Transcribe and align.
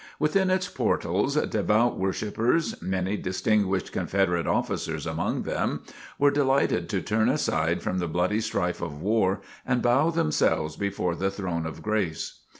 Within 0.17 0.49
its 0.49 0.67
portals 0.67 1.35
devout 1.35 1.95
worshippers, 1.95 2.81
many 2.81 3.17
distinguished 3.17 3.91
Confederate 3.91 4.47
officers 4.47 5.05
among 5.05 5.43
them, 5.43 5.83
were 6.17 6.31
delighted 6.31 6.89
to 6.89 7.03
turn 7.03 7.29
aside 7.29 7.83
from 7.83 7.99
the 7.99 8.07
bloody 8.07 8.41
strife 8.41 8.81
of 8.81 8.99
war 8.99 9.41
and 9.63 9.83
bow 9.83 10.09
themselves 10.09 10.75
before 10.75 11.13
the 11.15 11.29
Throne 11.29 11.67
of 11.67 11.83
Grace. 11.83 12.39